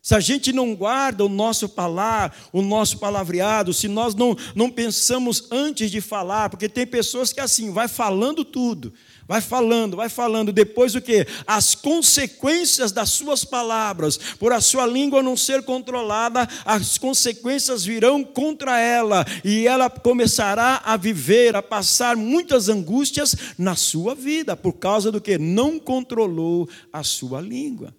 [0.02, 4.70] Se a gente não guarda o nosso falar, o nosso palavreado, se nós não, não
[4.70, 8.92] pensamos antes de falar, porque tem pessoas que assim, vai falando tudo,
[9.28, 10.50] Vai falando, vai falando.
[10.50, 11.26] Depois o que?
[11.46, 18.24] As consequências das suas palavras, por a sua língua não ser controlada, as consequências virão
[18.24, 24.72] contra ela e ela começará a viver, a passar muitas angústias na sua vida, por
[24.72, 25.36] causa do que?
[25.36, 27.94] Não controlou a sua língua.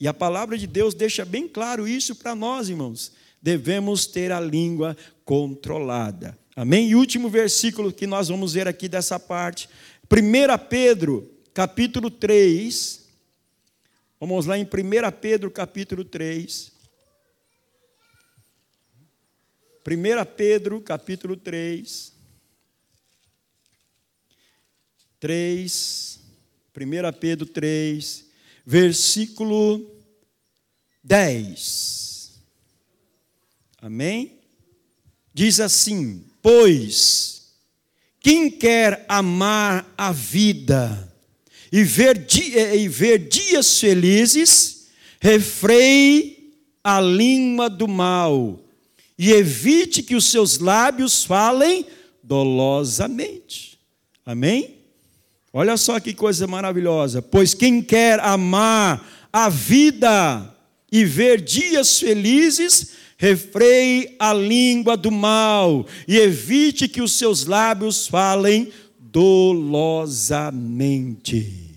[0.00, 3.12] E a palavra de Deus deixa bem claro isso para nós, irmãos.
[3.40, 6.38] Devemos ter a língua controlada.
[6.54, 6.88] Amém?
[6.88, 9.68] E último versículo que nós vamos ver aqui dessa parte
[10.10, 13.06] 1 Pedro, capítulo 3.
[14.20, 14.68] Vamos lá em 1
[15.20, 16.72] Pedro, capítulo 3.
[19.86, 22.12] 1 Pedro, capítulo 3.
[25.18, 26.20] 3.
[26.76, 28.25] 1 Pedro 3,
[28.66, 29.88] versículo
[31.04, 32.32] 10.
[33.80, 34.40] Amém?
[35.32, 37.54] Diz assim: Pois
[38.20, 41.14] quem quer amar a vida
[41.70, 42.26] e ver,
[42.74, 44.88] e ver dias felizes,
[45.20, 46.52] refreie
[46.82, 48.60] a língua do mal
[49.18, 51.86] e evite que os seus lábios falem
[52.22, 53.78] dolosamente.
[54.24, 54.75] Amém?
[55.58, 57.22] Olha só que coisa maravilhosa.
[57.22, 60.54] Pois quem quer amar a vida
[60.92, 68.06] e ver dias felizes, refreie a língua do mal e evite que os seus lábios
[68.06, 71.74] falem dolosamente.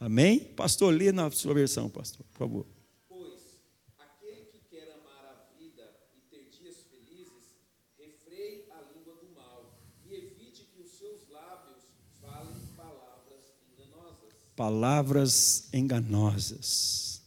[0.00, 0.40] Amém?
[0.40, 2.66] Pastor, lê na sua versão, pastor, por favor.
[3.08, 3.60] Pois
[3.98, 7.54] aquele que quer amar a vida e ter dias felizes,
[7.96, 9.78] refreie a língua do mal
[10.10, 11.84] e evite que os seus lábios
[12.20, 14.34] falem palavras enganosas.
[14.56, 17.20] Palavras enganosas.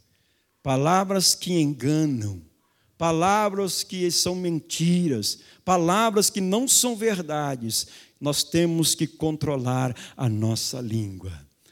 [0.62, 2.50] Palavras que enganam
[3.00, 7.88] palavras que são mentiras, palavras que não são verdades,
[8.20, 11.32] nós temos que controlar a nossa língua.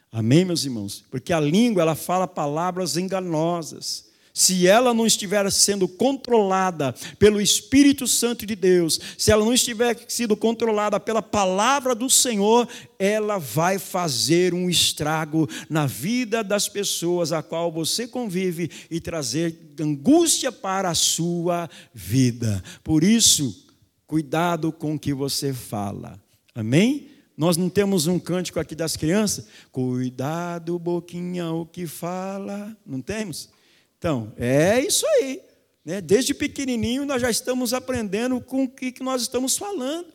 [0.10, 1.03] Amém, meus irmãos?
[1.12, 4.05] Porque a língua ela fala palavras enganosas
[4.38, 9.97] se ela não estiver sendo controlada pelo Espírito Santo de Deus, se ela não estiver
[10.07, 12.69] sendo controlada pela palavra do Senhor,
[12.99, 19.73] ela vai fazer um estrago na vida das pessoas a qual você convive e trazer
[19.81, 22.63] angústia para a sua vida.
[22.83, 23.65] Por isso,
[24.05, 26.21] cuidado com o que você fala.
[26.53, 27.09] Amém?
[27.35, 29.47] Nós não temos um cântico aqui das crianças?
[29.71, 32.77] Cuidado, boquinha, o que fala.
[32.85, 33.57] Não temos?
[33.98, 35.41] Então, é isso aí.
[35.84, 36.02] Né?
[36.02, 40.08] Desde pequenininho nós já estamos aprendendo com o que nós estamos falando.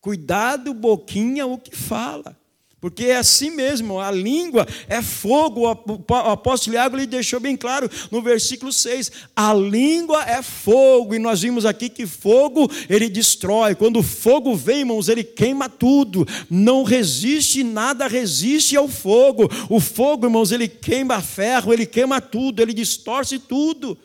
[0.00, 2.38] Cuidado, boquinha, o que fala.
[2.84, 5.62] Porque é assim mesmo, a língua é fogo.
[5.62, 9.10] O apóstolo Iago lhe deixou bem claro no versículo 6.
[9.34, 13.74] A língua é fogo, e nós vimos aqui que fogo ele destrói.
[13.74, 16.28] Quando o fogo vem, irmãos, ele queima tudo.
[16.50, 19.50] Não resiste, nada resiste ao fogo.
[19.70, 23.96] O fogo, irmãos, ele queima ferro, ele queima tudo, ele distorce tudo.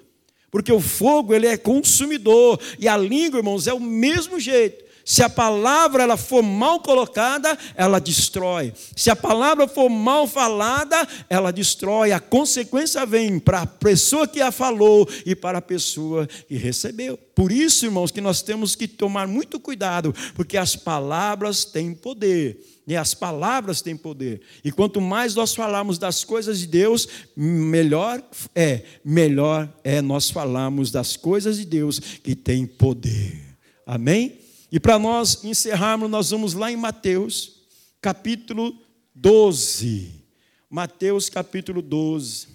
[0.49, 4.87] Porque o fogo ele é consumidor, e a língua, irmãos, é o mesmo jeito.
[5.09, 8.71] Se a palavra ela for mal colocada, ela destrói.
[8.95, 10.95] Se a palavra for mal falada,
[11.27, 12.11] ela destrói.
[12.11, 17.17] A consequência vem para a pessoa que a falou e para a pessoa que recebeu.
[17.33, 22.63] Por isso, irmãos, que nós temos que tomar muito cuidado, porque as palavras têm poder.
[22.85, 24.41] E as palavras têm poder.
[24.63, 28.21] E quanto mais nós falarmos das coisas de Deus, melhor
[28.53, 33.57] é, melhor é nós falarmos das coisas de Deus que têm poder.
[33.87, 34.48] Amém?
[34.71, 37.63] E para nós encerrarmos, nós vamos lá em Mateus,
[37.99, 38.79] capítulo
[39.15, 40.23] 12.
[40.69, 42.47] Mateus, capítulo 12.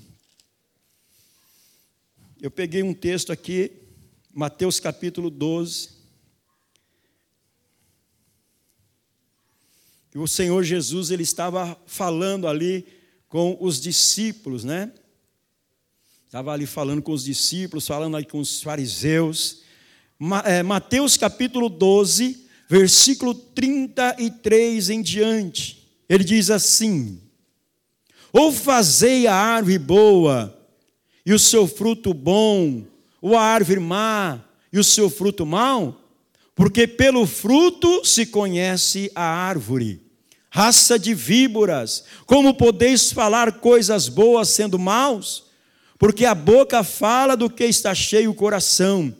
[2.40, 3.72] Eu peguei um texto aqui,
[4.32, 5.90] Mateus, capítulo 12.
[10.14, 12.86] E o Senhor Jesus, ele estava falando ali
[13.28, 14.92] com os discípulos, né?
[16.26, 19.63] Estava ali falando com os discípulos, falando ali com os fariseus.
[20.45, 25.87] É, Mateus capítulo 12, versículo 33 em diante.
[26.09, 27.20] Ele diz assim:
[28.33, 30.66] Ou fazei a árvore boa
[31.27, 32.85] e o seu fruto bom,
[33.20, 34.41] ou a árvore má
[34.72, 36.01] e o seu fruto mau?
[36.55, 40.01] Porque pelo fruto se conhece a árvore.
[40.49, 45.47] Raça de víboras, como podeis falar coisas boas sendo maus?
[45.99, 49.12] Porque a boca fala do que está cheio o coração.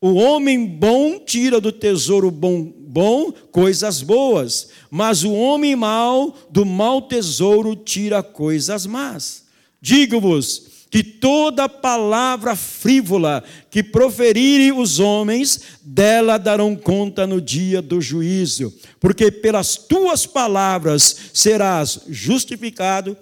[0.00, 6.64] O homem bom tira do tesouro bom, bom coisas boas, mas o homem mau do
[6.64, 9.44] mau tesouro tira coisas más.
[9.80, 18.00] Digo-vos que toda palavra frívola que proferirem os homens, dela darão conta no dia do
[18.00, 23.16] juízo, porque pelas tuas palavras serás justificado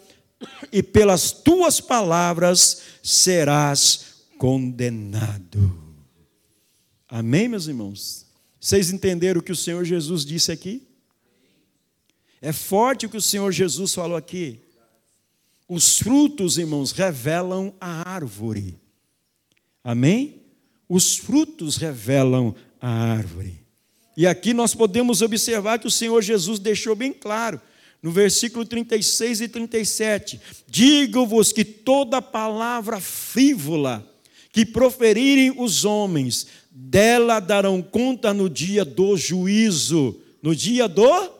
[0.71, 4.01] e pelas tuas palavras serás
[4.39, 5.86] condenado.
[7.09, 8.27] Amém, meus irmãos?
[8.61, 10.83] Vocês entenderam o que o Senhor Jesus disse aqui?
[12.43, 14.61] É forte o que o Senhor Jesus falou aqui.
[15.69, 18.79] Os frutos, irmãos, revelam a árvore.
[19.83, 20.43] Amém?
[20.89, 23.65] Os frutos revelam a árvore.
[24.17, 27.61] E aqui nós podemos observar que o Senhor Jesus deixou bem claro,
[28.03, 34.09] no versículo 36 e 37: Digo-vos que toda palavra frívola
[34.57, 36.47] que proferirem os homens,
[36.79, 40.21] dela darão conta no dia do juízo.
[40.43, 41.31] No dia do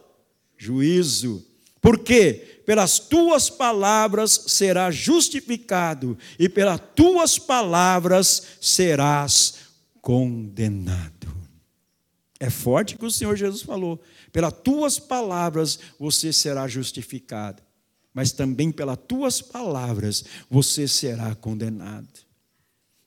[0.57, 1.45] juízo.
[1.81, 2.63] Por quê?
[2.65, 9.55] Pelas tuas palavras serás justificado, e pelas tuas palavras serás
[10.01, 11.29] condenado.
[12.41, 14.03] É forte o que o Senhor Jesus falou.
[14.33, 17.63] Pelas tuas palavras você será justificado,
[18.13, 22.26] mas também pelas tuas palavras você será condenado.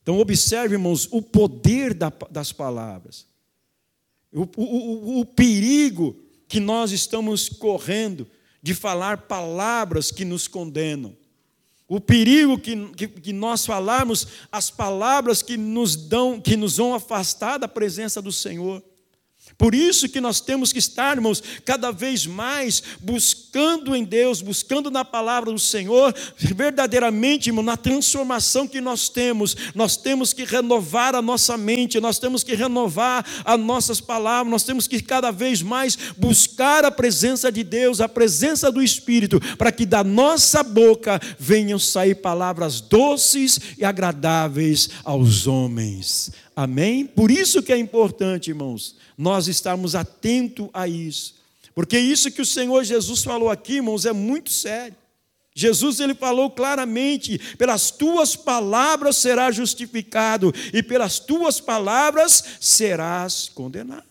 [0.09, 3.27] Então, observe, irmãos, o poder das palavras,
[4.33, 8.25] o, o, o perigo que nós estamos correndo
[8.59, 11.15] de falar palavras que nos condenam.
[11.87, 16.95] O perigo que, que, que, nós falarmos as palavras que nos dão, que nos vão
[16.95, 18.83] afastar da presença do Senhor.
[19.59, 24.89] Por isso que nós temos que estar, irmãos, cada vez mais buscando em Deus, buscando
[24.89, 29.57] na palavra do Senhor, verdadeiramente, irmão, na transformação que nós temos.
[29.75, 34.63] Nós temos que renovar a nossa mente, nós temos que renovar as nossas palavras, nós
[34.63, 39.73] temos que cada vez mais buscar a presença de Deus, a presença do Espírito, para
[39.73, 46.31] que da nossa boca venham sair palavras doces e agradáveis aos homens.
[46.61, 47.05] Amém?
[47.05, 51.35] Por isso que é importante, irmãos, nós estarmos atentos a isso.
[51.73, 54.97] Porque isso que o Senhor Jesus falou aqui, irmãos, é muito sério.
[55.55, 64.08] Jesus ele falou claramente: pelas tuas palavras serás justificado, e pelas tuas palavras serás condenado.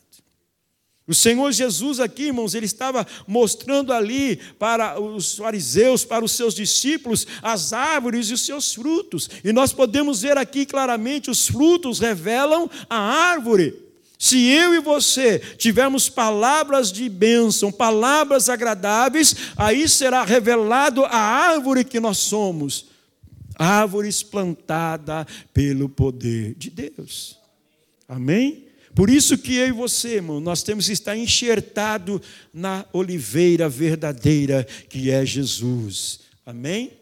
[1.09, 6.55] O Senhor Jesus aqui, irmãos, ele estava mostrando ali para os fariseus, para os seus
[6.55, 9.31] discípulos, as árvores e os seus frutos.
[9.43, 13.75] E nós podemos ver aqui claramente: os frutos revelam a árvore.
[14.19, 21.85] Se eu e você tivermos palavras de bênção, palavras agradáveis, aí será revelado a árvore
[21.85, 22.87] que nós somos
[23.59, 27.39] árvores plantada pelo poder de Deus.
[28.07, 28.68] Amém?
[28.95, 32.21] Por isso que eu e você, irmão, nós temos que estar enxertado
[32.53, 36.21] na oliveira verdadeira que é Jesus.
[36.45, 36.93] Amém?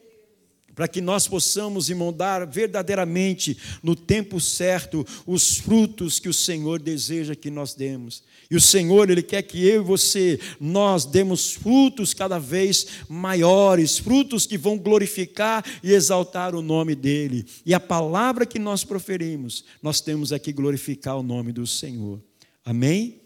[0.75, 2.15] Para que nós possamos, irmão,
[2.53, 8.23] verdadeiramente, no tempo certo, os frutos que o Senhor deseja que nós demos.
[8.51, 13.99] E o Senhor, Ele quer que eu e você, nós demos frutos cada vez maiores,
[13.99, 17.45] frutos que vão glorificar e exaltar o nome dEle.
[17.65, 22.23] E a palavra que nós proferimos, nós temos aqui glorificar o nome do Senhor.
[22.65, 23.21] Amém?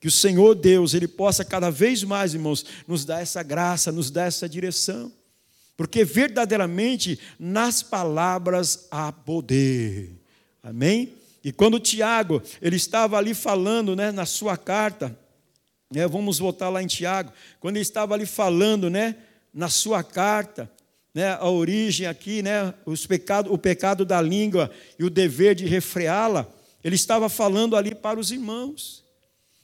[0.00, 4.10] Que o Senhor Deus, Ele possa cada vez mais, irmãos, nos dar essa graça, nos
[4.10, 5.12] dar essa direção.
[5.76, 10.12] Porque verdadeiramente nas palavras há poder.
[10.62, 11.14] Amém?
[11.44, 15.16] E quando Tiago, ele estava ali falando, né, na sua carta,
[15.92, 17.30] né, vamos voltar lá em Tiago,
[17.60, 19.14] quando ele estava ali falando, né,
[19.52, 20.70] na sua carta,
[21.14, 25.66] né, a origem aqui, né, os pecado, o pecado da língua e o dever de
[25.66, 26.48] refreá-la,
[26.82, 29.04] ele estava falando ali para os irmãos.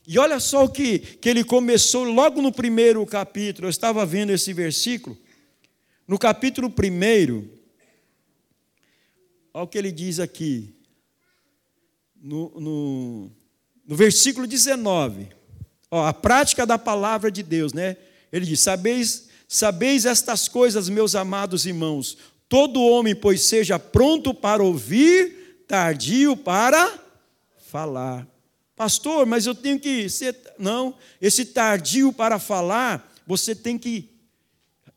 [0.07, 4.33] E olha só o que, que ele começou logo no primeiro capítulo, eu estava vendo
[4.33, 5.17] esse versículo,
[6.07, 7.51] no capítulo primeiro,
[9.55, 10.75] olha o que ele diz aqui,
[12.21, 13.31] no, no,
[13.87, 15.29] no versículo 19,
[15.91, 17.97] ó, a prática da palavra de Deus, né?
[18.33, 22.19] Ele diz: Sabeis, sabeis estas coisas, meus amados irmãos,
[22.49, 26.99] todo homem, pois seja pronto para ouvir, tardio para
[27.69, 28.27] falar.
[28.77, 30.37] Pastor, mas eu tenho que ser.
[30.59, 34.11] Não, esse tardio para falar, você tem que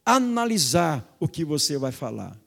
[0.05, 2.38] analisar o que você vai falar.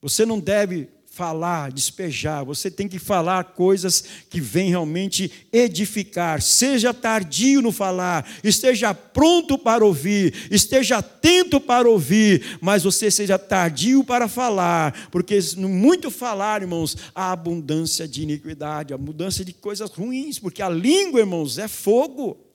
[0.00, 6.40] Você não deve falar, despejar, você tem que falar coisas que vêm realmente edificar.
[6.40, 13.38] Seja tardio no falar, esteja pronto para ouvir, esteja atento para ouvir, mas você seja
[13.38, 19.90] tardio para falar, porque no muito falar, irmãos, há abundância de iniquidade, abundância de coisas
[19.90, 22.51] ruins, porque a língua, irmãos, é fogo.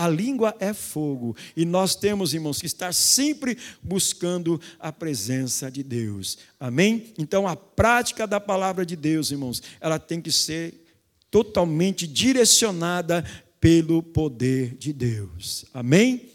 [0.00, 5.82] A língua é fogo e nós temos, irmãos, que estar sempre buscando a presença de
[5.82, 6.38] Deus.
[6.58, 7.12] Amém?
[7.18, 10.86] Então, a prática da palavra de Deus, irmãos, ela tem que ser
[11.30, 13.22] totalmente direcionada
[13.60, 15.66] pelo poder de Deus.
[15.74, 16.30] Amém?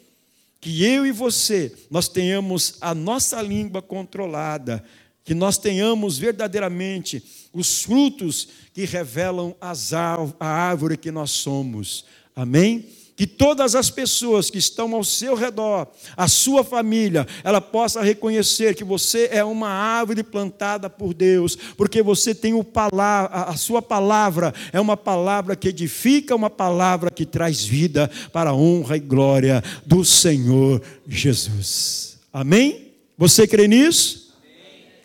[0.62, 4.86] Que eu e você, nós tenhamos a nossa língua controlada,
[5.24, 12.06] que nós tenhamos verdadeiramente os frutos que revelam as a árvore que nós somos.
[12.36, 13.05] Amém?
[13.16, 15.88] Que todas as pessoas que estão ao seu redor,
[16.18, 22.04] a sua família, ela possa reconhecer que você é uma árvore plantada por Deus, porque
[22.04, 27.26] você tem o palavra, a sua palavra é uma palavra que edifica, uma palavra que
[27.26, 32.18] traz vida para a honra e glória do Senhor Jesus.
[32.34, 32.92] Amém?
[33.18, 34.34] Você crê nisso?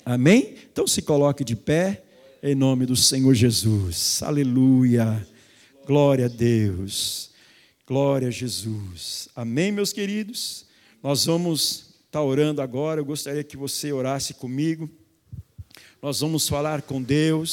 [0.04, 0.40] Amém?
[0.40, 0.54] Amém?
[0.72, 2.02] Então se coloque de pé
[2.42, 4.20] em nome do Senhor Jesus.
[4.22, 5.24] Aleluia.
[5.86, 7.29] Glória a Deus.
[7.90, 9.28] Glória a Jesus.
[9.34, 10.64] Amém, meus queridos?
[11.02, 13.00] Nós vamos estar orando agora.
[13.00, 14.88] Eu gostaria que você orasse comigo.
[16.00, 17.48] Nós vamos falar com Deus.